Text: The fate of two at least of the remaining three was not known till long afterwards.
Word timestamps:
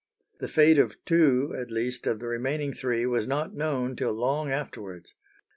The 0.39 0.47
fate 0.47 0.79
of 0.79 0.95
two 1.05 1.53
at 1.55 1.69
least 1.69 2.07
of 2.07 2.17
the 2.17 2.25
remaining 2.25 2.73
three 2.73 3.05
was 3.05 3.27
not 3.27 3.53
known 3.53 3.95
till 3.95 4.13
long 4.13 4.49
afterwards. 4.49 5.13